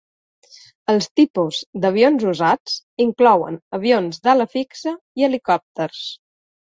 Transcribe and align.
Els 0.93 1.07
tipus 1.19 1.59
d'avions 1.83 2.25
usats 2.31 2.77
inclouen 3.07 3.61
avions 3.81 4.21
d'ala 4.25 4.49
fixa 4.55 4.95
i 5.21 5.27
helicòpters. 5.29 6.03